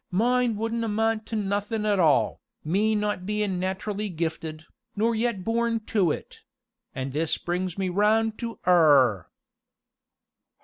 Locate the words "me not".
2.63-3.23